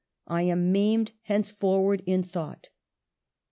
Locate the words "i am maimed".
0.25-1.11